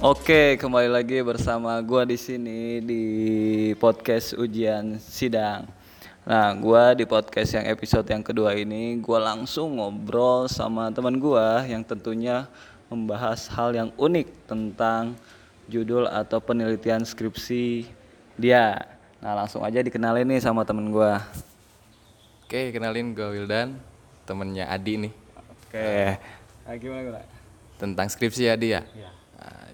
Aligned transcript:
Oke, 0.00 0.56
kembali 0.56 0.88
lagi 0.88 1.20
bersama 1.20 1.76
gua 1.84 2.08
di 2.08 2.16
sini 2.16 2.80
di 2.80 3.04
podcast 3.76 4.32
ujian 4.32 4.96
sidang. 4.96 5.68
Nah, 6.24 6.56
gua 6.56 6.96
di 6.96 7.04
podcast 7.04 7.52
yang 7.52 7.68
episode 7.68 8.08
yang 8.08 8.24
kedua 8.24 8.56
ini 8.56 8.96
gua 8.96 9.20
langsung 9.20 9.76
ngobrol 9.76 10.48
sama 10.48 10.88
teman 10.88 11.20
gua 11.20 11.68
yang 11.68 11.84
tentunya 11.84 12.48
membahas 12.88 13.44
hal 13.52 13.76
yang 13.76 13.92
unik 14.00 14.48
tentang 14.48 15.20
judul 15.68 16.08
atau 16.08 16.40
penelitian 16.40 17.04
skripsi 17.04 17.84
dia. 18.40 18.80
Nah, 19.20 19.44
langsung 19.44 19.60
aja 19.60 19.84
dikenalin 19.84 20.24
nih 20.24 20.40
sama 20.40 20.64
temen 20.64 20.88
gua. 20.88 21.20
Oke, 22.48 22.72
kenalin 22.72 23.12
gue 23.12 23.36
Wildan, 23.36 23.76
temennya 24.24 24.64
Adi 24.64 24.96
nih. 24.96 25.12
Oke. 25.68 26.16
Nah, 26.64 26.74
gimana 26.80 27.00
gua? 27.04 27.20
Tentang 27.76 28.08
skripsi 28.08 28.48
Adi 28.48 28.72
ya? 28.72 28.80
Nah, 28.80 29.19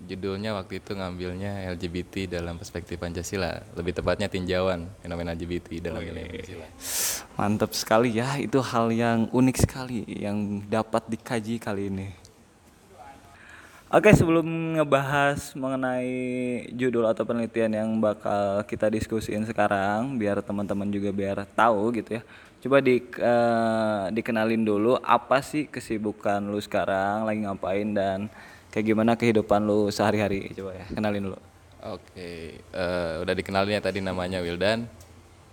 judulnya 0.07 0.55
waktu 0.55 0.79
itu 0.79 0.95
ngambilnya 0.95 1.67
LGBT 1.75 2.39
dalam 2.39 2.57
perspektif 2.57 2.97
Pancasila. 2.97 3.63
Lebih 3.75 3.99
tepatnya 3.99 4.31
tinjauan 4.31 4.87
fenomena 5.03 5.35
LGBT 5.35 5.91
dalam 5.91 6.01
nilai 6.01 6.25
Pancasila. 6.31 6.67
Mantap 7.37 7.71
sekali 7.75 8.15
ya, 8.15 8.39
itu 8.39 8.63
hal 8.63 8.95
yang 8.95 9.27
unik 9.35 9.57
sekali 9.59 10.07
yang 10.07 10.63
dapat 10.71 11.05
dikaji 11.11 11.59
kali 11.59 11.91
ini. 11.91 12.09
Oke, 13.87 14.11
sebelum 14.11 14.75
ngebahas 14.75 15.55
mengenai 15.55 16.11
judul 16.75 17.07
atau 17.07 17.23
penelitian 17.23 17.71
yang 17.71 17.91
bakal 18.03 18.67
kita 18.67 18.91
diskusiin 18.91 19.47
sekarang, 19.47 20.19
biar 20.19 20.43
teman-teman 20.43 20.91
juga 20.91 21.15
biar 21.15 21.47
tahu 21.55 21.95
gitu 21.95 22.19
ya. 22.19 22.23
Coba 22.67 22.83
di, 22.83 22.99
eh, 22.99 24.05
dikenalin 24.11 24.67
dulu 24.67 24.99
apa 24.99 25.39
sih 25.39 25.71
kesibukan 25.71 26.43
lu 26.43 26.59
sekarang, 26.59 27.31
lagi 27.31 27.47
ngapain 27.47 27.95
dan 27.95 28.27
kayak 28.71 28.87
gimana 28.87 29.13
kehidupan 29.15 29.63
lu 29.67 29.91
sehari-hari. 29.91 30.53
Coba 30.55 30.75
ya, 30.75 30.87
kenalin 30.91 31.33
dulu. 31.33 31.39
Oke, 31.87 32.59
eh, 32.59 33.15
udah 33.23 33.35
dikenalin 33.37 33.79
ya 33.79 33.83
tadi 33.83 34.03
namanya 34.03 34.43
Wildan. 34.43 34.89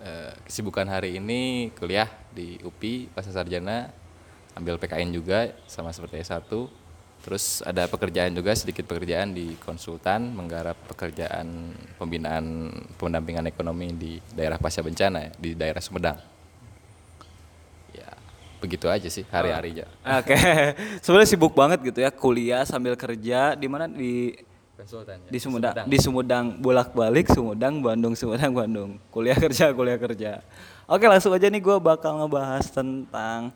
Eh, 0.04 0.34
kesibukan 0.44 0.84
hari 0.90 1.16
ini 1.16 1.72
kuliah 1.80 2.12
di 2.36 2.60
UPI 2.60 3.08
Pasar 3.14 3.40
Sarjana, 3.40 3.88
ambil 4.58 4.76
PKN 4.76 5.16
juga 5.16 5.56
sama 5.70 5.96
seperti 5.96 6.20
S1. 6.20 6.50
Terus 7.24 7.64
ada 7.64 7.88
pekerjaan 7.88 8.36
juga 8.36 8.52
sedikit 8.52 8.84
pekerjaan 8.84 9.32
di 9.32 9.56
konsultan 9.64 10.36
menggarap 10.36 10.76
pekerjaan 10.92 11.72
pembinaan 11.96 12.68
pendampingan 13.00 13.48
ekonomi 13.48 13.96
di 13.96 14.20
daerah 14.36 14.60
pasca 14.60 14.84
bencana 14.84 15.24
ya, 15.24 15.32
di 15.40 15.56
daerah 15.56 15.80
Sumedang. 15.80 16.20
Ya, 17.96 18.12
begitu 18.64 18.88
aja 18.88 19.12
sih 19.12 19.28
hari-harinya. 19.28 19.84
Oke, 20.24 20.40
sebenarnya 21.04 21.30
sibuk 21.36 21.52
banget 21.52 21.84
gitu 21.84 22.00
ya, 22.00 22.08
kuliah 22.08 22.64
sambil 22.64 22.96
kerja 22.96 23.60
di 23.60 23.68
mana? 23.68 23.92
Di 23.92 24.40
Konsultan 24.74 25.22
ya. 25.22 25.30
di 25.30 25.40
Sumedang, 25.40 25.86
di 25.86 25.98
Sumedang 26.02 26.46
bolak-balik 26.58 27.30
Sumedang 27.30 27.80
Bandung 27.80 28.18
Sumedang 28.18 28.52
Bandung. 28.52 28.98
Kuliah 29.14 29.38
kerja 29.38 29.70
kuliah 29.70 30.02
kerja. 30.02 30.42
Oke 30.90 31.06
langsung 31.06 31.32
aja 31.32 31.48
nih 31.48 31.62
gue 31.62 31.78
bakal 31.78 32.20
ngebahas 32.20 32.68
tentang 32.68 33.54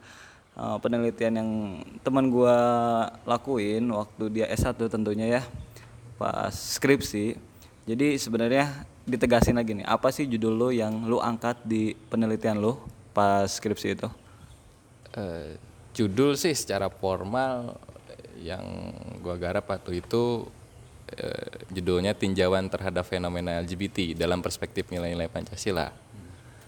uh, 0.56 0.78
penelitian 0.78 1.34
yang 1.42 1.50
teman 2.06 2.30
gue 2.30 2.58
lakuin 3.26 3.84
waktu 3.92 4.24
dia 4.30 4.46
S1 4.54 4.78
tentunya 4.88 5.40
ya 5.40 5.42
pas 6.22 6.54
skripsi. 6.54 7.36
Jadi 7.90 8.16
sebenarnya 8.22 8.88
ditegasin 9.08 9.58
lagi 9.58 9.74
nih 9.74 9.88
apa 9.88 10.14
sih 10.14 10.30
judul 10.30 10.54
lo 10.54 10.70
yang 10.70 11.08
lu 11.08 11.18
angkat 11.18 11.60
di 11.66 11.98
penelitian 12.12 12.62
lo 12.62 12.84
pas 13.12 13.48
skripsi 13.48 13.88
itu 13.98 14.08
Eh, 15.18 15.58
judul 15.98 16.38
sih 16.38 16.54
secara 16.54 16.94
formal 16.94 17.74
yang 18.38 18.94
gua 19.26 19.34
garap 19.34 19.66
waktu 19.66 20.06
itu 20.06 20.46
eh, 21.10 21.66
judulnya 21.74 22.14
tinjauan 22.14 22.70
terhadap 22.70 23.02
fenomena 23.02 23.58
LGBT 23.66 24.14
dalam 24.14 24.46
perspektif 24.46 24.86
nilai-nilai 24.94 25.26
Pancasila. 25.26 25.90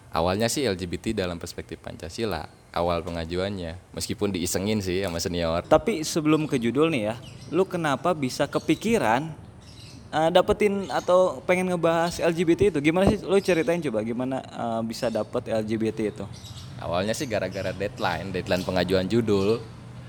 Awalnya 0.10 0.50
sih 0.50 0.66
LGBT 0.66 1.14
dalam 1.14 1.38
perspektif 1.38 1.78
Pancasila, 1.78 2.50
awal 2.74 3.06
pengajuannya, 3.06 3.78
meskipun 3.94 4.34
diisengin 4.34 4.82
sih 4.82 5.06
sama 5.06 5.22
senior. 5.22 5.62
Tapi 5.70 6.02
sebelum 6.02 6.50
ke 6.50 6.58
judul 6.58 6.90
nih 6.90 7.14
ya, 7.14 7.16
lu 7.54 7.62
kenapa 7.70 8.18
bisa 8.18 8.50
kepikiran 8.50 9.30
uh, 10.10 10.34
dapetin 10.34 10.90
atau 10.90 11.46
pengen 11.46 11.70
ngebahas 11.70 12.18
LGBT 12.26 12.74
itu? 12.74 12.80
Gimana 12.82 13.06
sih? 13.06 13.22
Lu 13.22 13.38
ceritain 13.38 13.78
coba 13.86 14.02
gimana 14.02 14.42
uh, 14.50 14.82
bisa 14.82 15.14
dapet 15.14 15.46
LGBT 15.46 16.10
itu? 16.10 16.26
Awalnya 16.80 17.12
sih 17.12 17.28
gara-gara 17.28 17.70
deadline, 17.70 18.32
deadline 18.32 18.64
pengajuan 18.64 19.04
judul 19.06 19.60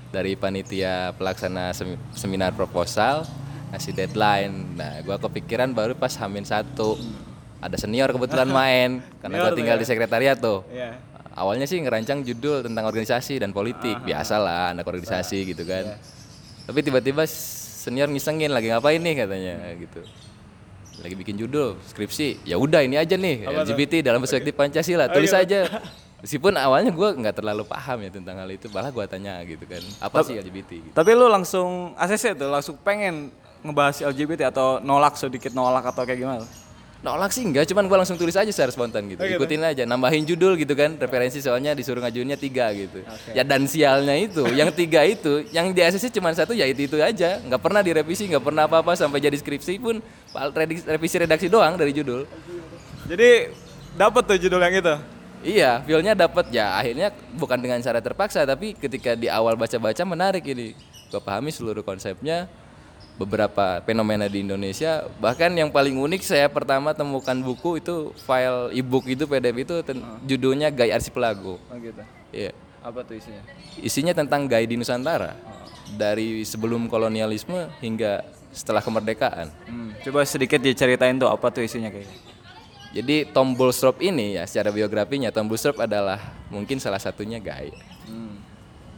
dari 0.07 0.35
panitia 0.35 1.11
pelaksana 1.13 1.71
sem- 1.71 1.99
seminar 2.11 2.51
proposal 2.51 3.27
ngasih 3.71 3.91
deadline. 3.91 4.75
Nah, 4.75 5.03
gua 5.03 5.15
kepikiran 5.17 5.71
baru 5.71 5.93
pas 5.93 6.15
Hamin 6.15 6.43
satu. 6.43 6.95
Ada 7.59 7.75
senior 7.77 8.09
kebetulan 8.09 8.47
main 8.59 8.89
karena 9.19 9.35
gua 9.37 9.51
tinggal 9.51 9.75
di 9.75 9.85
sekretariat 9.85 10.39
tuh. 10.39 10.63
Awalnya 11.31 11.63
sih 11.63 11.79
ngerancang 11.79 12.23
judul 12.23 12.59
tentang 12.61 12.83
organisasi 12.83 13.39
dan 13.39 13.51
politik, 13.51 14.03
biasalah 14.03 14.71
anak 14.71 14.83
organisasi 14.83 15.47
gitu 15.47 15.63
kan. 15.63 15.95
Tapi 16.67 16.79
tiba-tiba 16.81 17.23
senior 17.27 18.07
ngisengin 18.07 18.51
lagi 18.51 18.67
ngapain 18.67 18.99
nih 18.99 19.15
katanya 19.15 19.53
gitu. 19.75 20.03
Lagi 20.99 21.15
bikin 21.15 21.35
judul 21.35 21.79
skripsi. 21.83 22.43
Ya 22.43 22.55
udah 22.55 22.83
ini 22.83 22.95
aja 22.95 23.15
nih 23.15 23.43
LGBT 23.43 24.03
dalam 24.03 24.19
perspektif 24.19 24.55
Pancasila. 24.55 25.07
Tulis 25.07 25.31
aja. 25.31 25.67
Meskipun 26.21 26.53
awalnya 26.53 26.93
gue 26.93 27.09
nggak 27.17 27.41
terlalu 27.41 27.65
paham 27.65 27.97
ya 28.05 28.13
tentang 28.13 28.37
hal 28.37 28.49
itu, 28.53 28.69
malah 28.69 28.93
gue 28.93 29.05
tanya 29.09 29.41
gitu 29.41 29.65
kan, 29.65 29.81
apa 29.97 30.21
sih 30.21 30.37
LGBT? 30.37 30.69
Gitu. 30.77 30.93
Tapi 30.93 31.17
lu 31.17 31.25
langsung 31.25 31.97
ACC 31.97 32.37
tuh 32.37 32.53
langsung 32.53 32.77
pengen 32.77 33.33
ngebahas 33.65 34.05
LGBT 34.05 34.53
atau 34.53 34.77
nolak 34.85 35.17
sedikit 35.17 35.49
nolak 35.57 35.81
atau 35.89 36.05
kayak 36.05 36.21
gimana? 36.21 36.45
Nolak 37.01 37.33
sih 37.33 37.41
enggak, 37.41 37.65
cuman 37.65 37.89
gue 37.89 37.97
langsung 37.97 38.13
tulis 38.13 38.37
aja 38.37 38.53
secara 38.53 38.69
spontan 38.69 39.09
gitu, 39.09 39.17
ikutin 39.25 39.65
aja, 39.65 39.81
nambahin 39.89 40.21
judul 40.21 40.53
gitu 40.61 40.77
kan, 40.77 40.93
referensi 41.01 41.41
soalnya 41.41 41.73
disuruh 41.73 41.97
ngajuinnya 41.97 42.37
tiga 42.37 42.69
gitu. 42.77 43.01
Ya 43.33 43.41
dan 43.41 43.65
sialnya 43.65 44.13
itu, 44.13 44.45
yang 44.53 44.69
tiga 44.69 45.01
itu, 45.01 45.41
yang 45.49 45.73
di 45.73 45.81
ACC 45.81 46.13
cuma 46.13 46.29
satu 46.37 46.53
ya 46.53 46.69
itu 46.69 46.85
itu 46.85 47.01
aja, 47.01 47.41
nggak 47.41 47.57
pernah 47.57 47.81
direvisi, 47.81 48.29
nggak 48.29 48.45
pernah 48.45 48.69
apa-apa 48.69 48.93
sampai 48.93 49.17
jadi 49.17 49.33
skripsi 49.33 49.81
pun 49.81 49.97
revisi, 50.53 50.85
revisi 50.85 51.15
redaksi 51.17 51.49
doang 51.49 51.73
dari 51.73 51.89
judul. 51.89 52.29
Jadi 53.09 53.49
dapet 53.97 54.21
tuh 54.21 54.37
judul 54.37 54.61
yang 54.61 54.77
itu. 54.77 54.95
Iya, 55.41 55.81
feelnya 55.81 56.13
dapat 56.13 56.53
ya. 56.53 56.77
Akhirnya 56.77 57.09
bukan 57.33 57.57
dengan 57.57 57.81
cara 57.81 57.97
terpaksa, 57.97 58.45
tapi 58.45 58.77
ketika 58.77 59.17
di 59.17 59.25
awal 59.25 59.57
baca-baca 59.57 60.01
menarik 60.05 60.45
ini. 60.45 60.77
Gue 61.11 61.19
pahami 61.19 61.51
seluruh 61.51 61.83
konsepnya, 61.83 62.47
beberapa 63.19 63.81
fenomena 63.83 64.25
di 64.25 64.41
Indonesia. 64.41 65.05
Bahkan 65.19 65.51
yang 65.53 65.69
paling 65.69 65.93
unik 65.97 66.21
saya 66.23 66.47
pertama 66.47 66.95
temukan 66.95 67.35
buku 67.41 67.77
itu 67.77 68.15
file 68.25 68.71
e-book 68.73 69.05
itu 69.05 69.27
PDF 69.27 69.57
itu 69.61 69.75
ten- 69.85 70.05
judulnya 70.25 70.71
Gay 70.71 70.89
Arsipelago. 70.89 71.61
Oh 71.69 71.77
gitu. 71.77 72.01
Iya. 72.31 72.55
Apa 72.81 73.05
tuh 73.05 73.21
isinya? 73.21 73.41
Isinya 73.77 74.13
tentang 74.17 74.49
gay 74.49 74.65
di 74.65 74.73
Nusantara. 74.73 75.37
Dari 75.91 76.41
sebelum 76.47 76.87
kolonialisme 76.87 77.69
hingga 77.83 78.25
setelah 78.49 78.81
kemerdekaan. 78.81 79.53
Hmm, 79.67 79.91
coba 80.01 80.25
sedikit 80.25 80.57
diceritain 80.57 81.19
tuh 81.19 81.29
apa 81.29 81.51
tuh 81.53 81.61
isinya 81.61 81.91
kayaknya. 81.91 82.30
Jadi 82.91 83.23
Tom 83.31 83.55
Bulstrop 83.55 84.03
ini 84.03 84.35
ya 84.35 84.43
secara 84.43 84.67
biografinya 84.67 85.31
Tom 85.31 85.47
Bulstrop 85.47 85.79
adalah 85.79 86.19
mungkin 86.51 86.75
salah 86.75 86.99
satunya 86.99 87.39
gay 87.39 87.71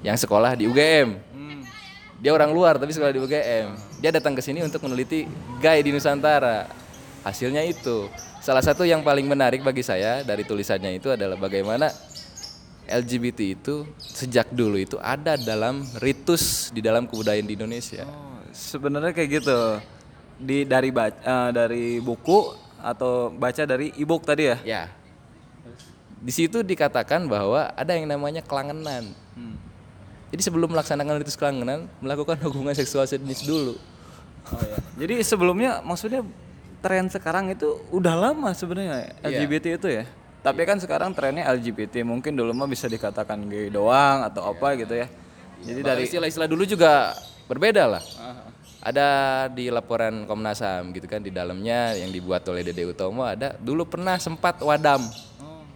yang 0.03 0.19
sekolah 0.19 0.53
di 0.59 0.67
UGM. 0.67 1.15
Dia 2.19 2.31
orang 2.31 2.51
luar 2.55 2.79
tapi 2.79 2.91
sekolah 2.91 3.11
di 3.11 3.19
UGM. 3.23 3.67
Dia 3.99 4.11
datang 4.11 4.35
ke 4.35 4.43
sini 4.43 4.63
untuk 4.63 4.83
meneliti 4.83 5.27
gay 5.63 5.79
di 5.83 5.91
Nusantara. 5.91 6.67
Hasilnya 7.23 7.63
itu 7.63 8.11
salah 8.43 8.59
satu 8.59 8.83
yang 8.83 8.99
paling 8.99 9.23
menarik 9.23 9.63
bagi 9.63 9.79
saya 9.79 10.27
dari 10.27 10.43
tulisannya 10.43 10.99
itu 10.99 11.07
adalah 11.07 11.39
bagaimana 11.39 11.87
LGBT 12.83 13.39
itu 13.55 13.87
sejak 13.95 14.51
dulu 14.51 14.75
itu 14.75 14.99
ada 14.99 15.39
dalam 15.39 15.87
ritus 16.03 16.67
di 16.75 16.83
dalam 16.83 17.07
kebudayaan 17.07 17.47
di 17.47 17.55
Indonesia. 17.55 18.03
Oh, 18.03 18.43
sebenarnya 18.51 19.15
kayak 19.15 19.29
gitu. 19.39 19.59
Di 20.35 20.67
dari 20.67 20.91
eh, 20.91 21.49
dari 21.55 22.03
buku 22.03 22.62
atau 22.83 23.31
baca 23.31 23.63
dari 23.63 23.95
e-book 23.95 24.27
tadi 24.27 24.51
ya? 24.51 24.57
Ya. 24.67 24.83
Di 26.19 26.31
situ 26.35 26.59
dikatakan 26.59 27.27
bahwa 27.31 27.71
ada 27.71 27.95
yang 27.95 28.11
namanya 28.11 28.43
kelangenan. 28.43 29.15
Jadi 30.33 30.41
sebelum 30.41 30.73
melaksanakan 30.73 31.21
ritus 31.21 31.37
kelangenan, 31.37 31.85
melakukan 32.01 32.41
hubungan 32.49 32.73
seksual 32.73 33.05
sejenis 33.05 33.45
dulu. 33.45 33.77
Oh 34.49 34.59
iya. 34.65 34.77
Jadi 34.97 35.21
sebelumnya 35.21 35.79
maksudnya 35.85 36.25
tren 36.81 37.05
sekarang 37.07 37.53
itu 37.53 37.79
udah 37.93 38.17
lama 38.17 38.49
sebenarnya 38.51 39.13
LGBT 39.21 39.77
itu 39.77 39.87
ya. 39.93 40.03
Tapi 40.43 40.67
kan 40.67 40.81
sekarang 40.81 41.15
trennya 41.15 41.47
LGBT 41.53 42.03
mungkin 42.03 42.35
dulu 42.35 42.51
mah 42.51 42.67
bisa 42.67 42.89
dikatakan 42.89 43.47
gay 43.47 43.71
doang 43.71 44.27
atau 44.27 44.51
apa 44.51 44.75
gitu 44.75 44.91
ya. 44.91 45.07
Jadi 45.63 45.79
dari 45.79 46.01
istilah-istilah 46.09 46.49
dulu 46.49 46.67
juga 46.67 47.15
berbeda 47.47 47.87
lah. 47.87 48.03
Ada 48.83 49.07
di 49.47 49.71
laporan 49.71 50.27
Komnas 50.27 50.59
HAM 50.59 50.91
gitu 50.91 51.07
kan 51.07 51.23
di 51.23 51.31
dalamnya 51.31 51.95
yang 51.95 52.11
dibuat 52.11 52.43
oleh 52.51 52.67
Dede 52.67 52.83
Utomo 52.83 53.23
ada 53.23 53.55
dulu 53.55 53.87
pernah 53.87 54.19
sempat 54.19 54.59
wadam 54.59 54.99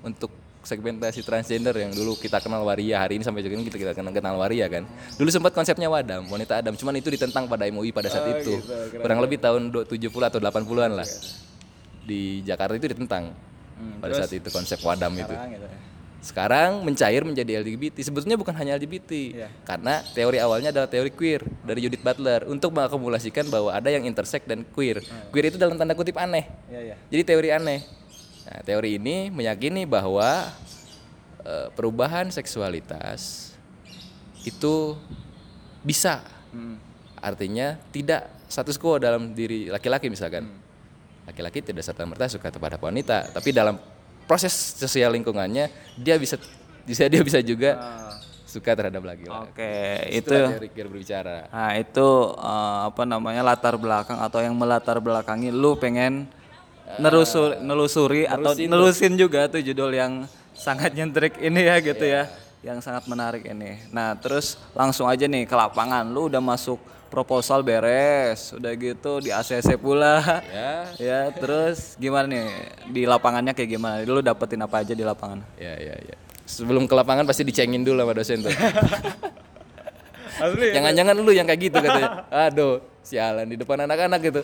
untuk 0.03 0.27
segmentasi 0.67 1.23
transgender 1.23 1.71
yang 1.79 1.95
dulu 1.95 2.19
kita 2.19 2.43
kenal 2.43 2.67
waria 2.67 2.99
hari 2.99 3.15
ini 3.15 3.23
sampai 3.23 3.39
juga 3.39 3.55
kita 3.63 3.79
kita 3.79 3.93
kenal, 3.95 4.11
kenal 4.11 4.35
waria 4.35 4.67
kan. 4.67 4.83
Dulu 5.15 5.31
sempat 5.31 5.55
konsepnya 5.55 5.87
wadam 5.87 6.27
wanita 6.27 6.59
adam 6.59 6.75
cuman 6.75 6.99
itu 6.99 7.07
ditentang 7.07 7.47
pada 7.47 7.63
MUI 7.71 7.95
pada 7.95 8.11
saat 8.11 8.43
itu. 8.43 8.59
kurang 8.99 9.23
lebih 9.23 9.39
tahun 9.39 9.71
do- 9.71 9.87
70 9.87 10.27
atau 10.27 10.39
80-an 10.43 10.91
lah. 10.99 11.07
Di 12.03 12.43
Jakarta 12.43 12.75
itu 12.75 12.91
ditentang 12.91 13.31
pada 14.03 14.13
saat 14.19 14.35
itu 14.35 14.51
konsep 14.51 14.83
wadam 14.83 15.15
itu. 15.15 15.23
Sekarang 15.31 15.55
gitu 15.55 15.63
ya. 15.63 15.86
Sekarang 16.17 16.81
mencair 16.81 17.21
menjadi 17.21 17.61
LGBT. 17.61 18.01
Sebetulnya 18.01 18.35
bukan 18.35 18.51
hanya 18.57 18.75
LGBT, 18.75 19.11
Iya. 19.37 19.47
karena 19.63 20.01
teori 20.11 20.37
awalnya 20.41 20.73
adalah 20.73 20.89
teori 20.89 21.13
queer 21.13 21.45
dari 21.63 21.85
Judith 21.85 22.01
Butler 22.01 22.43
untuk 22.49 22.73
mengakumulasikan 22.73 23.47
bahwa 23.47 23.69
ada 23.71 23.87
yang 23.93 24.03
intersex 24.03 24.43
dan 24.43 24.65
queer. 24.73 24.99
Queer 25.29 25.53
itu 25.53 25.57
dalam 25.61 25.77
tanda 25.77 25.93
kutip 25.93 26.17
aneh. 26.17 26.49
Iya, 26.67 26.93
iya. 26.93 26.95
Jadi 27.07 27.23
teori 27.23 27.49
aneh. 27.53 27.79
Nah, 28.47 28.59
teori 28.63 28.97
ini 28.97 29.29
meyakini 29.29 29.83
bahwa 29.83 30.47
eh, 31.47 31.67
perubahan 31.71 32.27
seksualitas 32.27 33.53
itu 34.43 34.99
bisa, 35.79 36.19
Hmm. 36.51 36.75
artinya 37.19 37.79
tidak 37.91 38.27
status 38.47 38.75
quo 38.75 38.99
dalam 38.99 39.31
diri 39.31 39.67
laki-laki 39.67 40.07
misalkan. 40.11 40.47
Laki-laki 41.23 41.59
tidak 41.59 41.83
serta 41.83 42.07
merta 42.07 42.27
suka 42.27 42.47
terhadap 42.47 42.79
wanita, 42.79 43.31
tapi 43.31 43.51
dalam 43.51 43.75
proses 44.27 44.51
sosial 44.53 45.15
lingkungannya 45.15 45.71
dia 45.95 46.15
bisa 46.19 46.35
bisa 46.83 47.07
dia 47.07 47.23
bisa 47.23 47.39
juga 47.41 47.79
suka 48.47 48.71
terhadap 48.71 49.03
laki-laki. 49.03 49.51
Oke, 49.51 49.75
itu 50.07 50.31
Itulah 50.31 50.55
teori 50.55 50.69
queer 50.71 50.87
berbicara. 50.87 51.51
Nah, 51.51 51.71
itu 51.75 52.07
eh, 52.39 52.77
apa 52.87 53.03
namanya 53.03 53.43
latar 53.43 53.75
belakang 53.75 54.17
atau 54.23 54.39
yang 54.39 54.55
melatar 54.55 54.97
belakangi 55.03 55.51
lu 55.51 55.75
pengen 55.75 56.31
nerusu- 56.95 57.59
nelusuri 57.59 58.23
atau 58.23 58.55
nelusin 58.55 59.19
juga 59.19 59.51
tuh 59.51 59.59
judul 59.59 59.91
yang 59.91 60.23
sangat 60.55 60.95
nyentrik 60.95 61.35
ini 61.43 61.67
ya 61.67 61.75
gitu 61.83 62.05
ya. 62.07 62.23
Yang 62.63 62.87
sangat 62.87 63.03
menarik 63.05 63.43
ini. 63.45 63.83
Nah, 63.91 64.15
terus 64.17 64.55
langsung 64.71 65.05
aja 65.11 65.27
nih 65.27 65.43
ke 65.45 65.53
lapangan. 65.53 66.07
Lu 66.07 66.31
udah 66.31 66.39
masuk 66.41 66.79
proposal 67.07 67.63
beres, 67.63 68.53
udah 68.53 68.71
gitu 68.75 69.23
di 69.23 69.31
ACC 69.31 69.79
pula. 69.79 70.43
Ya, 70.51 70.73
ya, 70.99 71.19
terus 71.31 71.95
gimana 71.95 72.27
nih 72.27 72.47
di 72.91 73.01
lapangannya 73.07 73.55
kayak 73.55 73.69
gimana? 73.79 73.95
Lu 74.03 74.21
dapetin 74.21 74.61
apa 74.61 74.83
aja 74.83 74.93
di 74.93 75.03
lapangan? 75.03 75.41
ya, 75.55 75.73
ya, 75.79 75.95
ya. 75.95 76.15
Sebelum 76.47 76.87
ke 76.87 76.95
lapangan 76.95 77.27
pasti 77.27 77.43
dicengin 77.43 77.83
dulu 77.83 77.99
sama 77.99 78.13
dosen 78.15 78.39
tuh. 78.39 78.55
Asli. 80.37 80.69
Jangan-jangan 80.69 81.15
lu 81.17 81.31
yang 81.33 81.49
kayak 81.49 81.61
gitu 81.69 81.77
katanya. 81.81 82.29
Aduh, 82.29 82.79
sialan 83.01 83.49
di 83.49 83.57
depan 83.57 83.83
anak-anak 83.89 84.19
gitu. 84.21 84.41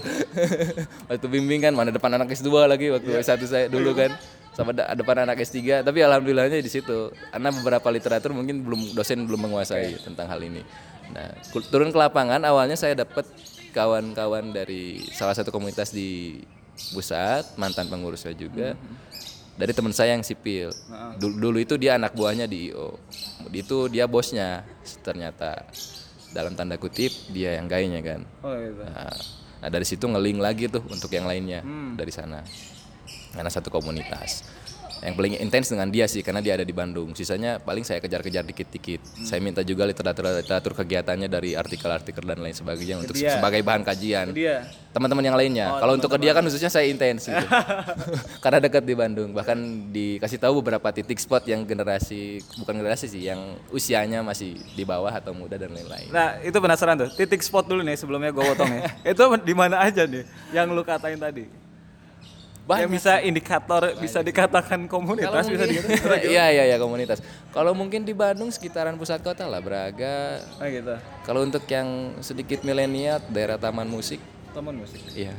waktu 1.09 1.27
bimbingan 1.29 1.77
mana 1.77 1.93
depan 1.93 2.17
anak 2.17 2.33
S2 2.33 2.49
lagi 2.65 2.89
waktu 2.89 3.09
S1 3.21 3.41
saya 3.45 3.65
dulu 3.69 3.93
kan. 3.93 4.11
Sama 4.53 4.69
depan 4.69 5.25
anak 5.25 5.41
S3, 5.41 5.81
tapi 5.81 6.05
alhamdulillahnya 6.05 6.61
di 6.61 6.69
situ. 6.69 7.09
Karena 7.33 7.49
beberapa 7.49 7.89
literatur 7.89 8.37
mungkin 8.37 8.61
belum 8.61 8.93
dosen 8.93 9.25
belum 9.25 9.49
menguasai 9.49 9.97
tentang 10.05 10.29
hal 10.29 10.37
ini. 10.45 10.61
Nah, 11.11 11.29
turun 11.67 11.91
ke 11.91 11.97
lapangan 11.99 12.39
awalnya 12.47 12.79
saya 12.79 12.95
dapat 12.95 13.27
kawan-kawan 13.75 14.53
dari 14.53 15.03
salah 15.11 15.35
satu 15.35 15.49
komunitas 15.49 15.91
di 15.91 16.39
pusat, 16.93 17.43
mantan 17.59 17.89
pengurusnya 17.89 18.31
juga. 18.37 18.77
Dari 19.53 19.69
teman 19.69 19.93
saya 19.93 20.17
yang 20.17 20.25
sipil. 20.25 20.73
Dulu, 21.21 21.35
dulu 21.37 21.57
itu 21.61 21.77
dia 21.77 21.93
anak 21.93 22.17
buahnya 22.17 22.49
di 22.49 22.73
IO. 22.73 22.97
Itu 23.53 23.85
dia 23.85 24.09
bosnya 24.09 24.65
ternyata. 25.05 25.69
Dalam 26.33 26.57
tanda 26.57 26.81
kutip 26.81 27.13
dia 27.29 27.61
yang 27.61 27.69
gayanya 27.69 28.01
kan. 28.01 28.25
Oh, 28.41 28.57
gitu. 28.57 28.81
Nah, 28.81 29.13
nah, 29.61 29.69
dari 29.69 29.85
situ 29.85 30.09
ngeling 30.09 30.41
lagi 30.41 30.65
tuh 30.65 30.81
untuk 30.89 31.13
yang 31.13 31.29
lainnya 31.29 31.61
dari 31.93 32.09
sana. 32.09 32.41
Karena 33.33 33.49
satu 33.49 33.73
komunitas. 33.73 34.45
Yang 35.03 35.15
paling 35.19 35.33
intens 35.43 35.67
dengan 35.67 35.87
dia 35.91 36.07
sih 36.07 36.23
karena 36.23 36.39
dia 36.39 36.55
ada 36.55 36.63
di 36.63 36.71
Bandung. 36.71 37.11
Sisanya 37.11 37.59
paling 37.59 37.83
saya 37.83 37.99
kejar-kejar 37.99 38.47
dikit-dikit. 38.47 39.03
Saya 39.27 39.43
minta 39.43 39.59
juga 39.59 39.83
literatur-literatur 39.83 40.71
kegiatannya 40.79 41.27
dari 41.27 41.59
artikel-artikel 41.59 42.23
dan 42.23 42.39
lain 42.39 42.55
sebagainya 42.55 43.03
untuk 43.03 43.11
dia. 43.19 43.35
sebagai 43.35 43.59
bahan 43.67 43.83
kajian. 43.83 44.31
Teman-teman 44.95 45.25
yang 45.27 45.35
lainnya. 45.35 45.75
Kalau 45.75 45.99
untuk 45.99 46.07
ke 46.07 46.17
dia 46.23 46.31
kan 46.31 46.47
khususnya 46.47 46.71
saya 46.71 46.87
intens 46.87 47.27
gitu. 47.27 47.45
karena 48.43 48.63
dekat 48.63 48.87
di 48.87 48.95
Bandung. 48.95 49.35
Bahkan 49.35 49.91
dikasih 49.91 50.39
tahu 50.39 50.63
beberapa 50.63 50.87
titik 50.95 51.19
spot 51.19 51.51
yang 51.51 51.67
generasi 51.67 52.39
bukan 52.63 52.79
generasi 52.79 53.11
sih 53.11 53.27
yang 53.27 53.59
usianya 53.75 54.23
masih 54.23 54.55
di 54.55 54.87
bawah 54.87 55.11
atau 55.11 55.35
muda 55.35 55.59
dan 55.59 55.75
lain-lain. 55.75 56.07
Nah, 56.15 56.39
itu 56.39 56.55
penasaran 56.63 56.95
tuh. 56.95 57.09
Titik 57.11 57.43
spot 57.43 57.67
dulu 57.67 57.83
nih 57.83 57.99
sebelumnya 57.99 58.31
gue 58.31 58.43
potong 58.55 58.71
ya. 58.71 58.87
itu 59.11 59.23
di 59.43 59.51
mana 59.51 59.83
aja 59.83 60.07
nih 60.07 60.23
yang 60.55 60.71
lu 60.71 60.87
katain 60.87 61.19
tadi? 61.19 61.62
Yang 62.63 62.91
bisa 62.95 63.19
indikator 63.19 63.91
bisa 63.99 64.23
dikatakan 64.23 64.87
komunitas 64.87 65.51
bisa 65.51 65.67
dikatakan. 65.67 66.23
Iya 66.23 66.45
iya 66.47 66.63
iya 66.71 66.77
komunitas. 66.79 67.19
Kalau 67.51 67.75
mungkin 67.75 68.07
di 68.07 68.15
Bandung 68.15 68.47
sekitaran 68.55 68.95
pusat 68.95 69.19
kota 69.19 69.43
lah 69.51 69.59
Braga. 69.59 70.39
Oh 70.63 70.67
gitu. 70.71 70.95
Kalau 71.27 71.43
untuk 71.43 71.67
yang 71.67 72.15
sedikit 72.23 72.63
milenial 72.63 73.19
daerah 73.27 73.59
Taman 73.59 73.83
Musik, 73.91 74.23
Teman 74.55 74.79
musik. 74.79 75.03
iya. 75.11 75.35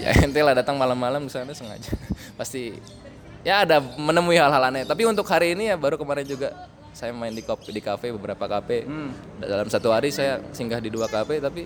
Ya 0.00 0.12
ente 0.24 0.40
lah 0.44 0.52
datang 0.52 0.76
malam-malam 0.76 1.24
ke 1.24 1.32
sana 1.32 1.56
sengaja. 1.56 1.96
Pasti 2.38 2.76
ya 3.40 3.64
ada 3.64 3.80
menemui 3.80 4.36
hal-hal 4.36 4.60
aneh. 4.68 4.84
Tapi 4.84 5.08
untuk 5.08 5.24
hari 5.32 5.56
ini 5.56 5.72
ya 5.72 5.80
baru 5.80 5.96
kemarin 5.96 6.28
juga 6.28 6.68
saya 6.92 7.16
main 7.16 7.32
di 7.32 7.40
kopi 7.40 7.72
di 7.72 7.80
kafe 7.80 8.12
beberapa 8.12 8.44
kafe. 8.44 8.84
Dalam 9.40 9.72
satu 9.72 9.96
hari 9.96 10.12
saya 10.12 10.44
singgah 10.52 10.76
di 10.76 10.92
dua 10.92 11.08
kafe 11.08 11.40
tapi 11.40 11.64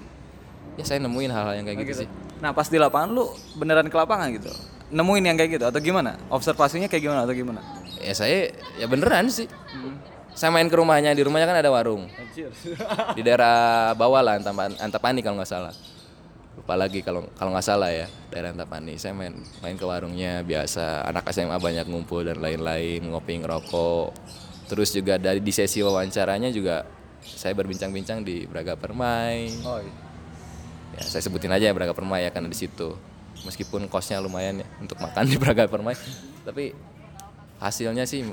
ya 0.79 0.87
saya 0.87 1.03
nemuin 1.03 1.31
hal-hal 1.35 1.55
yang 1.59 1.67
kayak 1.67 1.79
gitu, 1.83 2.07
sih. 2.07 2.09
Nah, 2.45 2.53
pas 2.53 2.69
di 2.69 2.77
lapangan 2.77 3.09
lu 3.09 3.25
beneran 3.57 3.89
ke 3.89 3.97
lapangan 3.97 4.29
gitu. 4.37 4.53
Nemuin 4.93 5.33
yang 5.33 5.37
kayak 5.41 5.57
gitu 5.57 5.65
atau 5.65 5.81
gimana? 5.81 6.21
Observasinya 6.29 6.93
kayak 6.93 7.09
gimana 7.09 7.25
atau 7.25 7.33
gimana? 7.33 7.65
Ya 8.05 8.13
saya 8.13 8.53
ya 8.77 8.85
beneran 8.85 9.33
sih. 9.33 9.49
Saya 10.37 10.53
main 10.53 10.69
ke 10.69 10.77
rumahnya, 10.77 11.17
di 11.17 11.25
rumahnya 11.25 11.49
kan 11.49 11.57
ada 11.57 11.73
warung. 11.73 12.05
di 13.17 13.23
daerah 13.25 13.97
bawah 13.97 14.21
lah 14.21 14.37
Antapani, 14.37 14.77
Antapani 14.77 15.25
kalau 15.25 15.41
nggak 15.41 15.49
salah 15.49 15.73
lupa 16.55 16.79
lagi 16.79 17.03
kalau 17.03 17.27
kalau 17.35 17.51
nggak 17.51 17.67
salah 17.67 17.91
ya 17.91 18.07
daerah 18.31 18.55
Antapani 18.55 18.95
saya 18.95 19.11
main 19.11 19.35
main 19.59 19.75
ke 19.75 19.83
warungnya 19.83 20.39
biasa 20.47 21.03
anak 21.03 21.27
SMA 21.35 21.59
banyak 21.59 21.83
ngumpul 21.91 22.23
dan 22.23 22.39
lain-lain 22.39 23.03
ngopi 23.11 23.43
ngerokok 23.43 24.15
terus 24.71 24.95
juga 24.95 25.19
dari 25.19 25.43
di 25.43 25.51
sesi 25.51 25.83
wawancaranya 25.83 26.55
juga 26.55 26.87
saya 27.27 27.59
berbincang-bincang 27.59 28.23
di 28.23 28.47
Braga 28.47 28.79
Permai 28.79 29.51
Oh 29.67 29.83
iya. 29.83 30.14
Ya 30.95 31.03
saya 31.05 31.23
sebutin 31.23 31.51
aja 31.51 31.71
ya 31.71 31.75
Braga 31.75 31.93
Permai 31.93 32.27
ya 32.27 32.31
karena 32.31 32.49
di 32.49 32.59
situ 32.59 32.95
meskipun 33.45 33.91
kosnya 33.91 34.23
lumayan 34.23 34.63
ya 34.63 34.67
untuk 34.79 34.97
makan 35.03 35.25
di 35.27 35.37
Braga 35.37 35.67
Permai 35.67 35.99
tapi 36.47 36.73
hasilnya 37.59 38.07
sih 38.07 38.25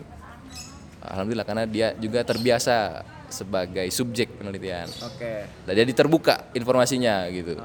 alhamdulillah 1.01 1.47
karena 1.47 1.65
dia 1.65 1.97
juga 1.97 2.21
terbiasa 2.21 3.01
sebagai 3.31 3.87
subjek 3.89 4.37
penelitian 4.37 4.91
Oke. 5.07 5.47
dan 5.65 5.73
jadi 5.73 5.91
terbuka 5.95 6.51
informasinya 6.53 7.25
gitu 7.31 7.57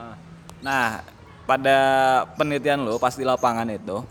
Nah, 0.64 1.04
pada 1.44 1.78
penelitian 2.34 2.82
lo 2.82 2.96
pas 2.96 3.14
di 3.14 3.22
lapangan 3.22 3.68
itu, 3.68 4.02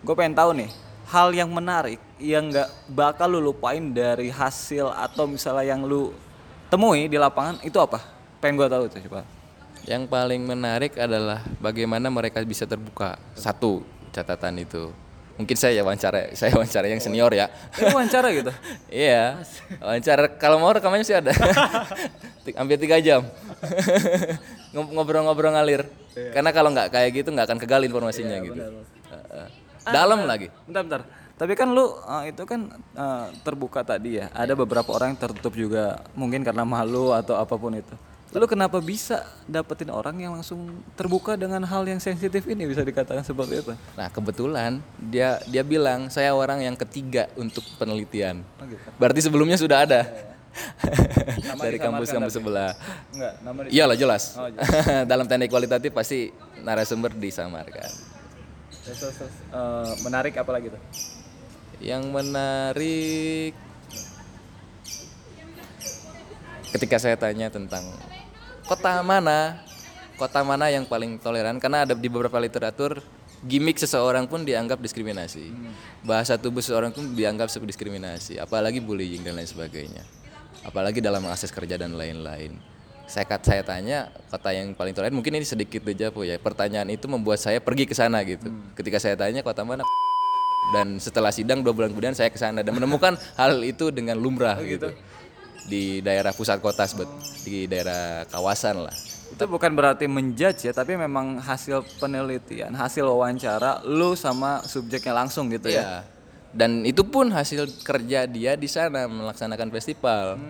gue 0.00 0.14
pengen 0.14 0.32
tahu 0.32 0.50
nih 0.56 0.70
hal 1.08 1.28
yang 1.36 1.50
menarik 1.52 2.00
yang 2.16 2.48
nggak 2.52 2.68
bakal 2.88 3.28
lu 3.28 3.40
lupain 3.52 3.80
dari 3.92 4.32
hasil 4.32 4.92
atau 4.92 5.28
misalnya 5.28 5.74
yang 5.74 5.84
lu 5.84 6.16
temui 6.72 7.08
di 7.12 7.20
lapangan 7.20 7.60
itu 7.60 7.76
apa? 7.76 8.00
Pengen 8.38 8.56
gue 8.62 8.68
tahu 8.72 8.84
tuh 8.88 9.00
coba. 9.04 9.20
Yang 9.88 10.04
paling 10.04 10.44
menarik 10.44 11.00
adalah 11.00 11.40
bagaimana 11.64 12.12
mereka 12.12 12.44
bisa 12.44 12.68
terbuka. 12.68 13.16
Satu 13.32 13.80
catatan 14.12 14.60
itu. 14.60 14.92
Mungkin 15.40 15.54
saya 15.56 15.80
wawancara 15.80 16.34
saya 16.36 16.52
wawancara 16.52 16.92
yang 16.92 17.00
senior 17.00 17.32
ya. 17.32 17.48
Ini 17.80 17.96
wawancara 17.96 18.28
gitu. 18.36 18.52
iya. 18.92 19.40
Wawancara 19.80 20.36
kalau 20.36 20.60
mau 20.60 20.68
rekamannya 20.76 21.08
sih 21.08 21.16
ada. 21.16 21.32
Hampir 22.52 22.76
tiga 22.76 23.00
jam. 23.00 23.24
Ngob- 24.76 24.92
ngobrol-ngobrol 24.92 25.56
ngalir. 25.56 25.88
Karena 26.36 26.52
kalau 26.52 26.68
nggak 26.68 26.92
kayak 26.92 27.10
gitu 27.16 27.28
nggak 27.32 27.48
akan 27.48 27.58
kegali 27.64 27.88
informasinya 27.88 28.36
gitu. 28.44 28.60
Heeh. 29.08 29.48
dalam 29.88 30.28
lagi. 30.28 30.52
Bentar, 30.68 30.84
bentar. 30.84 31.02
Tapi 31.38 31.54
kan 31.54 31.70
lu 31.72 31.96
eh, 31.96 32.34
itu 32.34 32.42
kan 32.44 32.68
eh, 32.76 33.26
terbuka 33.40 33.80
tadi 33.86 34.20
ya. 34.20 34.28
Ada 34.36 34.52
beberapa 34.52 34.90
orang 34.92 35.16
yang 35.16 35.20
tertutup 35.22 35.54
juga, 35.56 36.02
mungkin 36.12 36.44
karena 36.44 36.66
malu 36.66 37.14
atau 37.14 37.38
apa 37.40 37.54
pun 37.56 37.72
itu. 37.72 37.94
Lalu 38.28 38.44
kenapa 38.44 38.76
bisa 38.84 39.24
dapetin 39.48 39.88
orang 39.88 40.20
yang 40.20 40.36
langsung 40.36 40.84
terbuka 40.92 41.32
dengan 41.32 41.64
hal 41.64 41.88
yang 41.88 41.96
sensitif 41.96 42.44
ini 42.44 42.68
bisa 42.68 42.84
dikatakan 42.84 43.24
seperti 43.24 43.64
itu? 43.64 43.72
Nah 43.96 44.12
kebetulan 44.12 44.84
dia 45.00 45.40
dia 45.48 45.64
bilang 45.64 46.12
saya 46.12 46.36
orang 46.36 46.60
yang 46.60 46.76
ketiga 46.76 47.32
untuk 47.40 47.64
penelitian. 47.80 48.44
Oh 48.60 48.68
gitu. 48.68 48.84
Berarti 49.00 49.20
sebelumnya 49.24 49.56
sudah 49.56 49.88
ada 49.88 50.28
Nama 51.48 51.62
dari 51.62 51.78
kampus-kampus 51.78 52.34
sebelah. 52.34 52.72
Enggak, 53.14 53.32
nama 53.44 53.58
Iyalah 53.68 53.96
jelas. 53.98 54.34
Oh, 54.34 54.48
Dalam 55.10 55.28
teknik 55.28 55.50
kualitatif 55.52 55.94
pasti 55.94 56.34
narasumber 56.64 57.14
disamarkan. 57.14 57.90
Terus, 58.82 58.98
terus, 58.98 59.14
terus, 59.20 59.34
eh, 59.52 59.92
menarik 60.02 60.34
apa 60.34 60.50
lagi 60.50 60.72
tuh? 60.72 60.82
Yang 61.78 62.02
menarik 62.10 63.52
ketika 66.74 66.96
saya 67.00 67.16
tanya 67.16 67.48
tentang 67.48 67.84
kota 68.68 69.00
mana, 69.00 69.64
kota 70.20 70.44
mana 70.44 70.68
yang 70.68 70.84
paling 70.84 71.16
toleran 71.16 71.56
karena 71.56 71.88
ada 71.88 71.96
di 71.96 72.08
beberapa 72.12 72.36
literatur 72.36 73.00
gimmick 73.48 73.80
seseorang 73.80 74.28
pun 74.28 74.44
dianggap 74.44 74.76
diskriminasi. 74.76 75.48
Bahasa 76.04 76.36
tubuh 76.36 76.60
seseorang 76.60 76.92
pun 76.92 77.16
dianggap 77.16 77.48
sebagai 77.48 77.72
diskriminasi, 77.72 78.36
apalagi 78.36 78.84
bullying 78.84 79.24
dan 79.24 79.40
lain 79.40 79.48
sebagainya. 79.48 80.04
Apalagi 80.68 81.00
dalam 81.00 81.24
mengakses 81.24 81.48
kerja 81.48 81.80
dan 81.80 81.96
lain-lain. 81.96 82.60
Saya 83.08 83.24
saya 83.40 83.64
tanya 83.64 84.12
kata 84.28 84.52
yang 84.52 84.76
paling 84.76 84.92
terakhir 84.92 85.16
mungkin 85.16 85.32
ini 85.40 85.48
sedikit 85.48 85.80
aja 85.88 86.12
ya. 86.12 86.36
Pertanyaan 86.36 86.92
itu 86.92 87.08
membuat 87.08 87.40
saya 87.40 87.56
pergi 87.56 87.88
ke 87.88 87.96
sana 87.96 88.20
gitu. 88.20 88.52
Ketika 88.76 89.00
saya 89.00 89.16
tanya 89.16 89.40
kota 89.40 89.64
mana 89.64 89.80
dan 90.76 91.00
setelah 91.00 91.32
sidang 91.32 91.64
dua 91.64 91.72
bulan 91.72 91.88
kemudian 91.96 92.12
saya 92.12 92.28
ke 92.28 92.36
sana 92.36 92.60
dan 92.60 92.76
menemukan 92.76 93.16
hal 93.40 93.64
itu 93.64 93.88
dengan 93.88 94.20
lumrah 94.20 94.60
gitu. 94.60 94.92
Di 95.66 95.98
daerah 96.04 96.30
pusat 96.30 96.62
kota 96.62 96.86
sebet 96.86 97.08
di 97.42 97.66
daerah 97.66 98.28
kawasan 98.28 98.86
lah 98.86 98.96
Itu 99.28 99.44
bukan 99.44 99.76
berarti 99.76 100.08
menjudge 100.08 100.66
ya, 100.66 100.72
tapi 100.72 100.96
memang 100.96 101.36
hasil 101.38 101.84
penelitian, 102.00 102.72
hasil 102.72 103.04
wawancara 103.04 103.84
lu 103.84 104.16
sama 104.16 104.64
subjeknya 104.64 105.12
langsung 105.14 105.52
gitu 105.52 105.68
ya. 105.68 105.84
Iya. 105.84 105.98
Dan 106.48 106.82
itu 106.88 107.04
pun 107.04 107.28
hasil 107.28 107.68
kerja 107.84 108.24
dia 108.24 108.56
di 108.56 108.64
sana 108.64 109.04
melaksanakan 109.04 109.68
festival. 109.68 110.40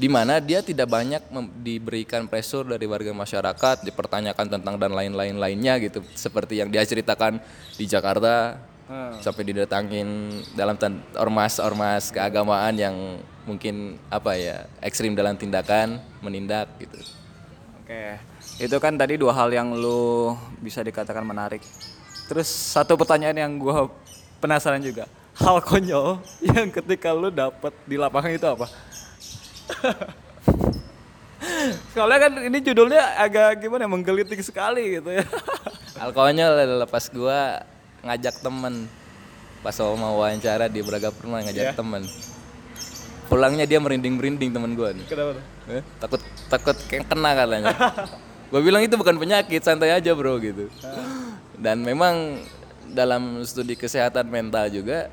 Di 0.00 0.08
mana 0.08 0.40
dia 0.40 0.64
tidak 0.64 0.88
banyak 0.88 1.28
diberikan 1.60 2.24
pressure 2.24 2.64
dari 2.64 2.88
warga 2.88 3.12
masyarakat, 3.12 3.84
dipertanyakan 3.84 4.48
tentang 4.48 4.80
dan 4.80 4.96
lain-lain 4.96 5.36
lainnya 5.36 5.76
gitu. 5.76 6.00
Seperti 6.16 6.64
yang 6.64 6.72
dia 6.72 6.88
ceritakan 6.88 7.36
di 7.76 7.84
Jakarta 7.84 8.56
Hmm. 8.86 9.18
sampai 9.18 9.42
didatangin 9.50 10.30
dalam 10.54 10.78
ormas-ormas 11.18 12.14
keagamaan 12.14 12.70
yang 12.78 12.94
mungkin 13.46 13.96
apa 14.10 14.34
ya 14.34 14.66
ekstrim 14.82 15.14
dalam 15.14 15.38
tindakan 15.38 16.02
menindak 16.18 16.66
gitu. 16.82 16.98
Oke, 17.80 18.18
itu 18.58 18.76
kan 18.82 18.98
tadi 18.98 19.14
dua 19.14 19.30
hal 19.30 19.54
yang 19.54 19.70
lu 19.70 20.34
bisa 20.58 20.82
dikatakan 20.82 21.22
menarik. 21.22 21.62
Terus 22.26 22.50
satu 22.50 22.98
pertanyaan 22.98 23.38
yang 23.38 23.52
gua 23.54 23.86
penasaran 24.42 24.82
juga, 24.82 25.06
hal 25.38 25.62
konyol 25.62 26.18
yang 26.42 26.66
ketika 26.74 27.14
lu 27.14 27.30
dapet 27.30 27.70
di 27.86 27.94
lapangan 27.94 28.34
itu 28.34 28.46
apa? 28.50 28.66
Soalnya 31.94 32.18
kan 32.26 32.32
ini 32.42 32.58
judulnya 32.58 33.14
agak 33.22 33.62
gimana 33.62 33.86
ya, 33.86 33.90
menggelitik 33.90 34.42
sekali 34.42 34.98
gitu 34.98 35.14
ya. 35.14 35.24
Hal 36.02 36.10
konyol 36.10 36.52
adalah 36.58 36.88
pas 36.90 37.06
gua 37.08 37.62
ngajak 38.02 38.42
temen 38.42 38.90
pas 39.64 39.74
mau 39.82 40.22
wawancara 40.22 40.70
di 40.70 40.78
Braga 40.84 41.10
Purma 41.10 41.42
ngajak 41.42 41.74
temen 41.74 42.06
pulangnya 43.26 43.66
dia 43.66 43.78
merinding-merinding 43.82 44.50
temen 44.50 44.72
gua 44.74 44.94
nih. 44.94 45.06
Kenapa 45.06 45.30
tuh? 45.38 45.44
Eh, 45.70 45.82
takut 45.98 46.20
takut 46.48 46.76
kayak 46.86 47.10
kena 47.10 47.30
katanya. 47.34 47.74
Gua 48.46 48.62
bilang 48.62 48.78
itu 48.78 48.94
bukan 48.94 49.18
penyakit 49.18 49.58
santai 49.58 49.90
aja 49.90 50.14
bro 50.14 50.38
gitu. 50.38 50.70
Dan 51.58 51.82
memang 51.82 52.38
dalam 52.86 53.42
studi 53.42 53.74
kesehatan 53.74 54.30
mental 54.30 54.70
juga 54.70 55.10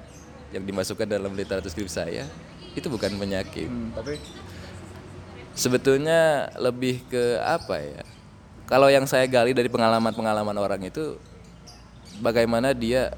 yang 0.54 0.62
dimasukkan 0.62 1.10
dalam 1.10 1.34
literatur 1.34 1.66
skrip 1.74 1.90
saya 1.90 2.30
itu 2.78 2.86
bukan 2.90 3.18
penyakit. 3.18 3.66
Hmm, 3.66 3.90
tapi? 3.98 4.22
Sebetulnya 5.58 6.50
lebih 6.62 7.02
ke 7.10 7.42
apa 7.42 7.82
ya? 7.82 8.02
Kalau 8.70 8.90
yang 8.90 9.10
saya 9.10 9.26
gali 9.26 9.54
dari 9.54 9.70
pengalaman-pengalaman 9.70 10.58
orang 10.58 10.82
itu 10.86 11.18
bagaimana 12.22 12.74
dia 12.74 13.14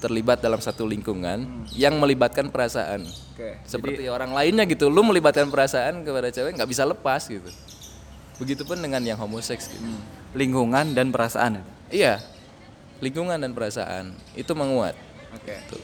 terlibat 0.00 0.40
dalam 0.40 0.58
satu 0.58 0.88
lingkungan 0.88 1.68
yang 1.76 2.00
melibatkan 2.00 2.48
perasaan. 2.48 3.04
oke. 3.04 3.50
Seperti 3.68 4.08
orang 4.08 4.32
lainnya 4.32 4.64
gitu, 4.64 4.88
lu 4.88 5.04
melibatkan 5.04 5.52
perasaan 5.52 6.00
kepada 6.02 6.32
cewek 6.32 6.56
nggak 6.56 6.70
bisa 6.70 6.88
lepas 6.88 7.28
gitu. 7.28 7.50
Begitupun 8.40 8.80
dengan 8.80 9.04
yang 9.04 9.20
homoseks 9.20 9.68
gitu. 9.68 9.84
Lingkungan 10.32 10.96
dan 10.96 11.12
perasaan. 11.12 11.60
Iya, 11.92 12.24
lingkungan 13.04 13.36
dan 13.36 13.52
perasaan 13.52 14.16
itu 14.32 14.52
menguat. 14.56 14.96
Oke. 15.36 15.56
Tuh. 15.68 15.82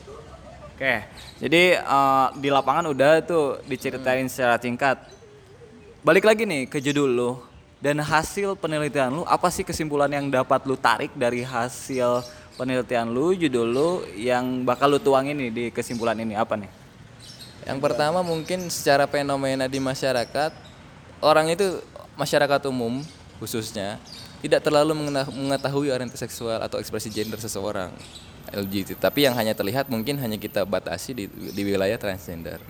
Oke, 0.76 1.08
jadi 1.40 1.80
eh, 1.80 2.26
di 2.36 2.52
lapangan 2.52 2.92
udah 2.92 3.24
tuh 3.24 3.64
diceritain 3.64 4.28
secara 4.28 4.60
singkat. 4.60 5.08
Balik 6.04 6.28
lagi 6.28 6.44
nih 6.44 6.68
ke 6.68 6.84
judul 6.84 7.16
lu 7.16 7.32
dan 7.80 7.96
hasil 7.96 8.60
penelitian 8.60 9.08
lu. 9.08 9.22
Apa 9.24 9.48
sih 9.48 9.64
kesimpulan 9.64 10.12
yang 10.12 10.28
dapat 10.28 10.68
lu 10.68 10.76
tarik 10.76 11.16
dari 11.16 11.40
hasil 11.40 12.20
penelitian 12.56 13.12
lu, 13.12 13.36
judul 13.36 13.68
lu 13.68 13.90
yang 14.16 14.64
bakal 14.64 14.90
lu 14.90 14.98
tuangin 14.98 15.36
nih 15.36 15.50
di 15.52 15.64
kesimpulan 15.70 16.16
ini 16.16 16.34
apa 16.34 16.56
nih? 16.56 16.68
Yang 17.68 17.78
pertama 17.82 18.24
mungkin 18.24 18.66
secara 18.72 19.04
fenomena 19.04 19.68
di 19.68 19.78
masyarakat 19.82 20.52
orang 21.20 21.52
itu 21.52 21.82
masyarakat 22.16 22.60
umum 22.70 23.02
khususnya 23.36 24.00
tidak 24.40 24.62
terlalu 24.62 24.94
mengetahui 25.28 25.90
orientasi 25.90 26.28
seksual 26.28 26.62
atau 26.62 26.78
ekspresi 26.78 27.10
gender 27.10 27.40
seseorang 27.40 27.90
LGBT. 28.54 28.94
Tapi 28.96 29.26
yang 29.26 29.34
hanya 29.34 29.52
terlihat 29.58 29.90
mungkin 29.90 30.22
hanya 30.22 30.38
kita 30.38 30.62
batasi 30.62 31.12
di, 31.12 31.24
di 31.28 31.62
wilayah 31.66 31.98
transgender. 31.98 32.62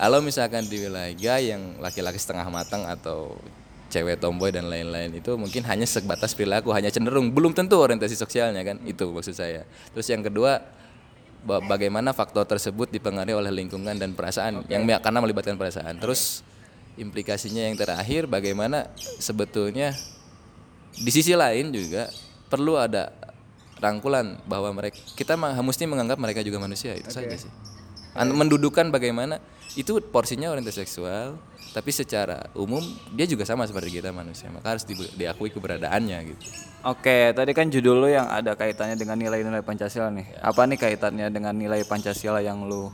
Kalau 0.00 0.24
misalkan 0.24 0.64
di 0.64 0.80
wilayah 0.80 1.36
yang 1.36 1.76
laki-laki 1.76 2.16
setengah 2.16 2.48
matang 2.48 2.88
atau 2.88 3.36
cewek 3.90 4.16
tomboy 4.16 4.54
dan 4.54 4.70
lain-lain 4.70 5.10
itu 5.12 5.34
mungkin 5.34 5.66
hanya 5.66 5.84
sebatas 5.84 6.32
perilaku, 6.32 6.70
hanya 6.70 6.88
cenderung 6.88 7.34
belum 7.34 7.50
tentu 7.50 7.74
orientasi 7.76 8.14
sosialnya 8.14 8.62
kan 8.62 8.78
itu 8.86 9.10
maksud 9.10 9.34
saya. 9.34 9.66
Terus 9.90 10.06
yang 10.06 10.22
kedua 10.22 10.62
ba- 11.42 11.58
bagaimana 11.60 12.14
faktor 12.14 12.46
tersebut 12.46 12.88
dipengaruhi 12.88 13.34
oleh 13.34 13.50
lingkungan 13.50 13.98
dan 13.98 14.14
perasaan 14.14 14.62
yang 14.70 14.86
me- 14.86 15.02
karena 15.02 15.18
melibatkan 15.18 15.58
perasaan. 15.58 15.98
Terus 15.98 16.46
implikasinya 16.94 17.66
yang 17.66 17.74
terakhir 17.74 18.24
bagaimana 18.24 18.86
sebetulnya 19.18 19.90
di 20.94 21.10
sisi 21.10 21.34
lain 21.34 21.74
juga 21.74 22.06
perlu 22.46 22.78
ada 22.78 23.10
rangkulan 23.80 24.36
bahwa 24.44 24.68
mereka 24.76 25.00
kita 25.16 25.34
mesti 25.38 25.88
menganggap 25.88 26.18
mereka 26.20 26.40
juga 26.44 26.60
manusia 26.60 26.92
itu 26.94 27.08
saja 27.08 27.32
sih. 27.34 27.50
An- 28.12 28.34
Mendudukan 28.34 28.90
bagaimana 28.90 29.38
itu 29.78 29.96
porsinya 30.10 30.50
orientasi 30.50 30.82
seksual, 30.84 31.38
tapi 31.70 31.90
secara 31.94 32.50
umum 32.58 32.82
dia 33.14 33.26
juga 33.30 33.46
sama 33.46 33.62
seperti 33.66 34.02
kita 34.02 34.10
manusia, 34.10 34.50
maka 34.50 34.74
harus 34.74 34.82
di- 34.82 35.10
diakui 35.14 35.54
keberadaannya 35.54 36.18
gitu. 36.34 36.44
Oke, 36.80 37.36
tadi 37.36 37.52
kan 37.52 37.68
judul 37.68 38.00
lu 38.00 38.08
yang 38.08 38.24
ada 38.26 38.56
kaitannya 38.56 38.96
dengan 38.96 39.20
nilai-nilai 39.20 39.60
Pancasila 39.60 40.08
nih. 40.08 40.40
Apa 40.40 40.64
nih 40.64 40.80
kaitannya 40.80 41.28
dengan 41.28 41.52
nilai 41.52 41.84
Pancasila 41.84 42.40
yang 42.40 42.64
lu 42.64 42.88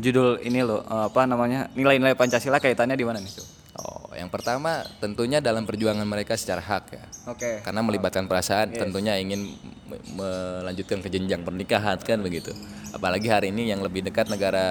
judul 0.00 0.40
ini 0.40 0.64
lo 0.64 0.80
eh, 0.80 1.04
apa 1.12 1.28
namanya? 1.28 1.68
Nilai-nilai 1.76 2.16
Pancasila 2.16 2.56
kaitannya 2.56 2.96
di 2.96 3.04
mana 3.04 3.20
nih? 3.20 3.57
Oh, 3.78 4.10
yang 4.18 4.26
pertama 4.26 4.82
tentunya 4.98 5.38
dalam 5.38 5.62
perjuangan 5.62 6.02
mereka 6.02 6.34
secara 6.34 6.58
hak 6.58 6.84
ya. 6.90 7.04
Oke. 7.30 7.62
Karena 7.62 7.78
melibatkan 7.78 8.26
perasaan 8.26 8.74
tentunya 8.74 9.14
ingin 9.14 9.54
me- 9.86 10.02
melanjutkan 10.18 10.98
ke 10.98 11.06
jenjang 11.06 11.46
pernikahan 11.46 11.94
kan 12.02 12.18
begitu. 12.18 12.50
Apalagi 12.90 13.30
hari 13.30 13.54
ini 13.54 13.70
yang 13.70 13.78
lebih 13.78 14.02
dekat 14.02 14.26
negara 14.26 14.66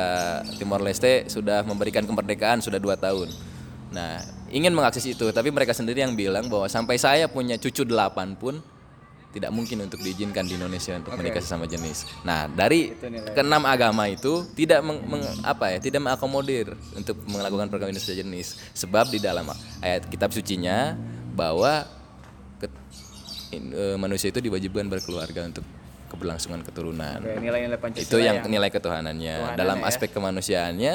Timor 0.60 0.84
Leste 0.84 1.32
sudah 1.32 1.64
memberikan 1.64 2.04
kemerdekaan 2.04 2.60
sudah 2.60 2.84
dua 2.84 3.00
tahun. 3.00 3.32
Nah, 3.96 4.20
ingin 4.52 4.76
mengakses 4.76 5.08
itu, 5.08 5.32
tapi 5.32 5.56
mereka 5.56 5.72
sendiri 5.72 6.04
yang 6.04 6.12
bilang 6.12 6.52
bahwa 6.52 6.68
sampai 6.68 7.00
saya 7.00 7.32
punya 7.32 7.56
cucu 7.56 7.88
delapan 7.88 8.36
pun 8.36 8.60
tidak 9.28 9.52
mungkin 9.52 9.84
untuk 9.84 10.00
diizinkan 10.00 10.48
di 10.48 10.56
Indonesia 10.56 10.96
untuk 10.96 11.14
menikah 11.14 11.44
sesama 11.44 11.68
jenis. 11.68 12.08
Nah, 12.24 12.48
dari 12.48 12.96
keenam 13.32 13.64
agama 13.64 14.08
itu 14.08 14.48
tidak 14.56 14.82
meng, 14.82 15.04
meng- 15.04 15.28
apa 15.44 15.76
ya, 15.76 15.78
tidak 15.78 16.02
mengakomodir 16.02 16.74
untuk 16.96 17.20
melakukan 17.28 17.68
perkawinan 17.68 18.00
sejenis. 18.00 18.58
Sebab 18.74 19.12
di 19.12 19.20
dalam 19.20 19.46
ayat 19.78 20.08
kitab 20.08 20.32
sucinya 20.32 20.96
bahwa 21.36 21.86
ke- 22.58 22.72
in- 23.52 23.76
eh, 23.76 23.98
manusia 24.00 24.32
itu 24.32 24.40
diwajibkan 24.40 24.88
berkeluarga 24.88 25.46
untuk 25.46 25.68
keberlangsungan 26.08 26.64
keturunan. 26.64 27.20
Oke, 27.20 27.36
nilai-nilai 27.38 27.78
Pancasila 27.78 28.08
Itu 28.08 28.18
yang 28.18 28.40
nilai 28.42 28.72
ketuhanannya. 28.72 29.36
Ketuhanan 29.44 29.60
Dalam 29.60 29.78
ya. 29.84 29.86
aspek 29.86 30.10
kemanusiaannya 30.10 30.94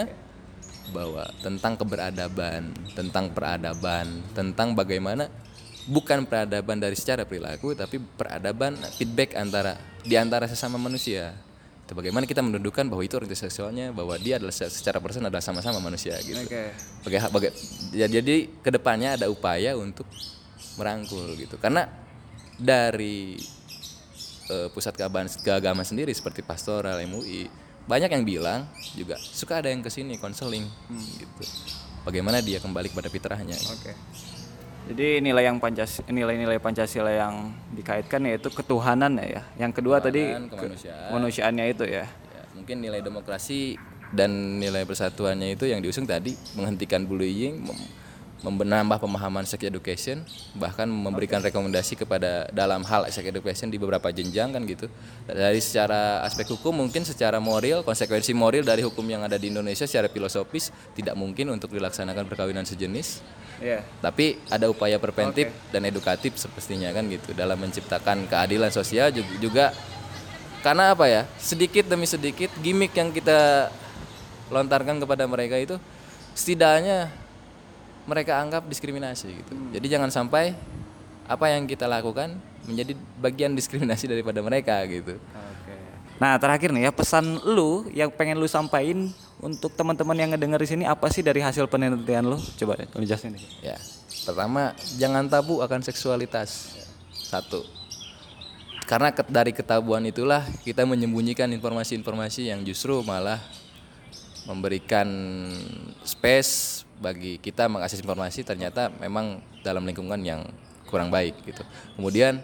bahwa 0.91 1.25
tentang 1.45 1.77
keberadaban, 1.77 2.73
tentang 2.97 3.29
peradaban, 3.31 4.25
tentang 4.33 4.73
bagaimana 4.73 5.29
bukan 5.85 6.23
peradaban 6.23 6.77
dari 6.77 6.95
secara 6.95 7.23
perilaku 7.23 7.73
tapi 7.73 7.99
peradaban 7.99 8.75
feedback 8.93 9.35
antara 9.35 9.75
di 10.01 10.15
antara 10.15 10.47
sesama 10.47 10.77
manusia. 10.77 11.35
Itu 11.83 11.93
bagaimana 11.93 12.23
kita 12.23 12.39
mendudukan 12.41 12.87
bahwa 12.87 13.03
itu 13.03 13.15
orientasi 13.15 13.49
seksualnya 13.49 13.91
bahwa 13.91 14.15
dia 14.17 14.39
adalah 14.39 14.51
se- 14.51 14.71
secara 14.71 14.99
person 14.99 15.23
adalah 15.23 15.43
sama-sama 15.43 15.79
manusia 15.79 16.15
gitu. 16.19 16.39
Oke. 16.39 16.71
Baga- 17.03 17.29
baga- 17.29 17.55
ya, 17.91 18.07
jadi 18.07 18.47
ke 18.57 18.71
depannya 18.71 19.19
ada 19.19 19.27
upaya 19.27 19.75
untuk 19.75 20.07
merangkul 20.73 21.35
gitu 21.35 21.59
karena 21.59 21.85
dari 22.55 23.37
eh, 24.45 24.69
pusat 24.69 24.95
keagamaan, 24.95 25.29
keagamaan 25.29 25.85
sendiri 25.85 26.11
seperti 26.11 26.41
pastoral 26.41 27.03
MUI 27.03 27.51
banyak 27.83 28.09
yang 28.09 28.23
bilang 28.23 28.61
juga 28.95 29.19
suka 29.19 29.59
ada 29.59 29.67
yang 29.67 29.83
ke 29.83 29.91
sini 29.91 30.15
konseling 30.15 30.63
gitu 31.19 31.45
bagaimana 32.03 32.39
dia 32.39 32.57
kembali 32.57 32.89
kepada 32.89 33.11
fitrahnya 33.11 33.59
Oke. 33.69 33.93
Jadi 34.83 35.23
nilai 35.23 35.47
yang 35.47 35.57
Pancas 35.57 36.03
nilai-nilai 36.05 36.59
Pancasila 36.59 37.09
yang 37.09 37.35
dikaitkan 37.71 38.19
yaitu 38.27 38.51
ketuhanan 38.51 39.15
ya. 39.17 39.47
Yang 39.57 39.73
kedua 39.79 40.03
tadi 40.03 40.27
Ketuhanan, 40.27 40.45
ke- 40.45 40.57
kemanusiaan. 40.59 41.07
kemanusiaannya 41.09 41.65
itu 41.71 41.85
ya. 41.87 42.05
Ya, 42.11 42.43
mungkin 42.53 42.77
nilai 42.83 43.01
demokrasi 43.01 43.79
dan 44.11 44.31
nilai 44.59 44.83
persatuannya 44.83 45.55
itu 45.55 45.65
yang 45.65 45.79
diusung 45.79 46.05
tadi 46.05 46.35
menghentikan 46.53 47.07
bullying 47.07 47.63
mem- 47.63 48.02
menambah 48.43 48.99
pemahaman 48.99 49.47
sex 49.47 49.63
education 49.63 50.27
bahkan 50.59 50.91
memberikan 50.91 51.39
rekomendasi 51.39 51.95
kepada 51.95 52.51
dalam 52.51 52.83
hal 52.83 53.07
sex 53.07 53.23
education 53.23 53.71
di 53.71 53.79
beberapa 53.79 54.11
jenjang 54.11 54.51
kan 54.51 54.67
gitu. 54.67 54.91
Dari 55.31 55.63
secara 55.63 56.27
aspek 56.27 56.51
hukum 56.51 56.75
mungkin 56.75 57.07
secara 57.07 57.39
moral 57.39 57.87
konsekuensi 57.87 58.35
moral 58.35 58.67
dari 58.67 58.83
hukum 58.83 59.07
yang 59.07 59.23
ada 59.23 59.39
di 59.39 59.55
Indonesia 59.55 59.87
secara 59.87 60.11
filosofis 60.11 60.75
tidak 60.99 61.15
mungkin 61.15 61.55
untuk 61.55 61.71
dilaksanakan 61.71 62.27
perkawinan 62.27 62.67
sejenis. 62.67 63.23
Iya. 63.63 63.79
tapi 64.03 64.43
ada 64.51 64.67
upaya 64.67 64.99
preventif 64.99 65.47
dan 65.71 65.87
edukatif 65.87 66.35
sepertinya 66.35 66.91
kan 66.91 67.07
gitu 67.07 67.31
dalam 67.31 67.55
menciptakan 67.63 68.27
keadilan 68.27 68.75
sosial 68.75 69.15
juga, 69.15 69.33
juga. 69.39 69.67
Karena 70.67 70.91
apa 70.91 71.07
ya? 71.07 71.23
Sedikit 71.39 71.87
demi 71.87 72.11
sedikit 72.11 72.51
gimmick 72.59 72.91
yang 72.99 73.15
kita 73.15 73.71
lontarkan 74.51 74.99
kepada 74.99 75.31
mereka 75.31 75.63
itu 75.63 75.79
setidaknya 76.35 77.22
mereka 78.07 78.39
anggap 78.43 78.67
diskriminasi 78.67 79.43
gitu 79.43 79.53
jadi 79.73 79.99
jangan 79.99 80.11
sampai 80.11 80.55
apa 81.27 81.47
yang 81.49 81.65
kita 81.71 81.87
lakukan 81.87 82.35
menjadi 82.67 82.99
bagian 83.19 83.55
diskriminasi 83.55 84.11
daripada 84.11 84.43
mereka 84.43 84.83
gitu 84.87 85.19
Oke. 85.19 85.75
Nah 86.23 86.39
terakhir 86.39 86.71
nih 86.71 86.87
ya 86.87 86.93
pesan 86.95 87.43
lu 87.43 87.91
yang 87.91 88.11
pengen 88.15 88.39
lu 88.39 88.47
sampaikan 88.47 89.11
untuk 89.43 89.75
teman-teman 89.75 90.15
yang 90.15 90.31
ngedenger 90.31 90.61
di 90.63 90.69
sini 90.71 90.85
apa 90.87 91.11
sih 91.11 91.19
dari 91.19 91.43
hasil 91.43 91.67
penelitian 91.67 92.31
lu? 92.31 92.39
Coba 92.39 92.79
lu 92.95 93.03
jelasin 93.03 93.35
deh. 93.35 93.43
ya 93.59 93.75
pertama 94.23 94.71
jangan 95.03 95.27
tabu 95.27 95.59
akan 95.67 95.83
seksualitas 95.83 96.79
satu 97.11 97.67
karena 98.87 99.11
dari 99.11 99.51
ketabuan 99.51 100.05
itulah 100.07 100.47
kita 100.63 100.87
menyembunyikan 100.87 101.51
informasi-informasi 101.51 102.55
yang 102.55 102.63
justru 102.63 103.03
malah 103.03 103.43
memberikan 104.47 105.07
space 106.03 106.83
bagi 106.99 107.39
kita 107.39 107.67
mengakses 107.67 107.99
informasi 108.03 108.47
ternyata 108.47 108.91
memang 108.99 109.43
dalam 109.63 109.83
lingkungan 109.87 110.19
yang 110.23 110.47
kurang 110.87 111.11
baik 111.11 111.39
gitu. 111.47 111.63
Kemudian 111.99 112.43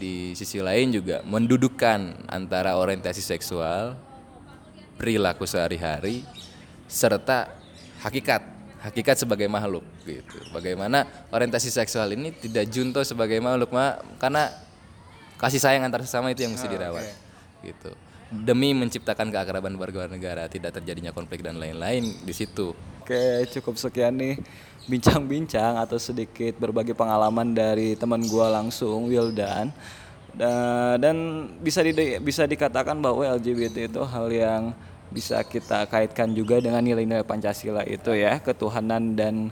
di 0.00 0.32
sisi 0.32 0.60
lain 0.60 0.96
juga 0.96 1.20
mendudukkan 1.24 2.28
antara 2.28 2.76
orientasi 2.76 3.20
seksual 3.20 3.96
perilaku 4.96 5.44
sehari-hari 5.44 6.24
serta 6.88 7.52
hakikat 8.00 8.42
hakikat 8.80 9.16
sebagai 9.20 9.44
makhluk 9.48 9.84
gitu. 10.08 10.40
Bagaimana 10.56 11.04
orientasi 11.28 11.68
seksual 11.68 12.16
ini 12.16 12.32
tidak 12.32 12.68
junto 12.72 13.04
sebagai 13.04 13.36
makhluk 13.44 13.76
ma- 13.76 14.00
karena 14.16 14.48
kasih 15.40 15.60
sayang 15.60 15.84
antar 15.84 16.04
sesama 16.04 16.32
itu 16.32 16.44
yang 16.44 16.52
mesti 16.52 16.68
dirawat 16.68 17.04
gitu 17.64 17.92
demi 18.30 18.70
menciptakan 18.72 19.34
keakraban 19.34 19.74
warga 19.74 20.06
negara 20.06 20.46
tidak 20.46 20.78
terjadinya 20.78 21.10
konflik 21.10 21.42
dan 21.42 21.58
lain-lain 21.58 22.06
di 22.22 22.34
situ. 22.34 22.70
Oke 23.02 23.42
cukup 23.50 23.74
sekian 23.74 24.14
nih 24.14 24.38
bincang-bincang 24.86 25.76
atau 25.82 25.98
sedikit 25.98 26.54
berbagi 26.56 26.94
pengalaman 26.94 27.50
dari 27.50 27.98
teman 27.98 28.22
gua 28.30 28.62
langsung 28.62 29.10
Wildan. 29.10 29.74
Da- 30.30 30.94
dan 30.94 31.50
bisa 31.58 31.82
di- 31.82 32.22
bisa 32.22 32.46
dikatakan 32.46 32.94
bahwa 33.02 33.26
LGBT 33.26 33.90
itu 33.90 34.00
hal 34.06 34.30
yang 34.30 34.62
bisa 35.10 35.42
kita 35.42 35.90
kaitkan 35.90 36.30
juga 36.30 36.62
dengan 36.62 36.78
nilai-nilai 36.86 37.26
Pancasila 37.26 37.82
itu 37.82 38.14
ya 38.14 38.38
ketuhanan 38.38 39.18
dan 39.18 39.50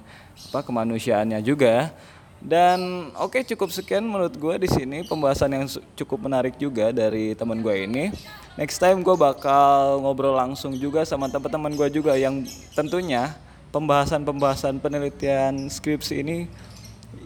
apa 0.55 0.63
kemanusiaannya 0.63 1.43
juga 1.43 1.91
dan 2.39 3.11
oke 3.19 3.43
cukup 3.43 3.75
sekian 3.75 4.07
menurut 4.07 4.35
gue 4.39 4.55
di 4.63 4.69
sini 4.71 5.03
pembahasan 5.03 5.51
yang 5.51 5.67
cukup 5.99 6.31
menarik 6.31 6.55
juga 6.55 6.95
dari 6.95 7.35
teman 7.35 7.59
gue 7.59 7.75
ini. 7.85 8.15
Next 8.55 8.79
time 8.79 9.03
gue 9.03 9.15
bakal 9.15 10.03
ngobrol 10.03 10.35
langsung 10.35 10.75
juga 10.75 11.03
sama 11.03 11.27
teman-teman 11.27 11.75
gue 11.75 11.89
juga 12.03 12.15
yang 12.15 12.47
tentunya 12.75 13.35
pembahasan-pembahasan 13.71 14.81
penelitian 14.81 15.69
skripsi 15.69 16.15
ini 16.25 16.39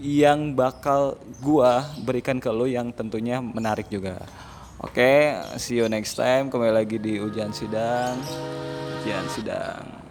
yang 0.03 0.55
bakal 0.55 1.19
gua 1.43 1.87
berikan 2.03 2.39
ke 2.39 2.51
lo 2.51 2.67
yang 2.67 2.91
tentunya 2.95 3.39
menarik 3.43 3.87
juga. 3.91 4.23
Oke, 4.83 5.39
see 5.63 5.79
you 5.79 5.87
next 5.87 6.19
time. 6.19 6.51
Kembali 6.51 6.75
lagi 6.75 6.99
di 6.99 7.23
ujian 7.23 7.55
sidang. 7.55 8.19
Ujian 9.03 9.27
sidang. 9.31 10.02